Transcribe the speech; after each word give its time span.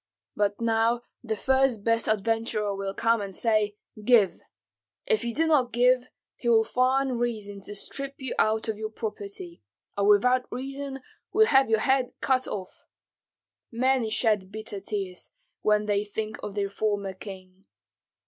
But 0.35 0.59
now 0.59 1.03
the 1.23 1.35
first 1.35 1.83
best 1.83 2.07
adventurer 2.07 2.75
will 2.75 2.95
come 2.95 3.21
and 3.21 3.35
say, 3.35 3.77
'Give.' 4.03 4.41
If 5.05 5.23
you 5.23 5.31
do 5.31 5.45
not 5.45 5.71
give, 5.71 6.07
he 6.37 6.49
will 6.49 6.63
find 6.63 7.19
reason 7.19 7.61
to 7.61 7.75
strip 7.75 8.15
you 8.17 8.33
of 8.39 8.65
your 8.79 8.89
property, 8.89 9.61
or 9.95 10.07
without 10.07 10.51
reason 10.51 11.01
will 11.31 11.45
have 11.45 11.69
your 11.69 11.81
head 11.81 12.13
cut 12.19 12.47
off. 12.47 12.83
Many 13.71 14.09
shed 14.09 14.51
bitter 14.51 14.79
tears, 14.79 15.29
when 15.61 15.85
they 15.85 16.03
think 16.03 16.39
of 16.41 16.55
their 16.55 16.71
former 16.71 17.13
king. 17.13 17.65